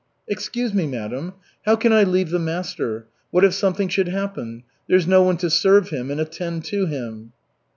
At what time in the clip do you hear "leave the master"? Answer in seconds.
2.01-3.05